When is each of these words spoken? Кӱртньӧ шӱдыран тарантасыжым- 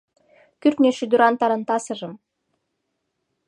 Кӱртньӧ 0.61 0.91
шӱдыран 0.97 1.33
тарантасыжым- 1.39 2.13